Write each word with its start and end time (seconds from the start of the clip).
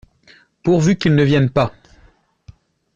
Pourvu 0.63 0.97
qu’ils 0.97 1.13
ne 1.13 1.21
viennent 1.21 1.51
pas! 1.51 1.75